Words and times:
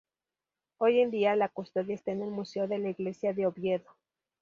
Hoy 0.79 0.99
en 0.99 1.11
día, 1.11 1.35
la 1.35 1.47
custodia 1.49 1.93
está 1.93 2.09
en 2.11 2.23
el 2.23 2.31
Museo 2.31 2.67
de 2.67 2.79
la 2.79 2.89
Iglesia 2.89 3.33
de 3.33 3.45
Oviedo. 3.45 3.85